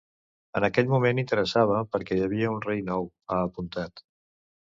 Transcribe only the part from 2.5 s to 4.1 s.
un rei nou, ha apuntat.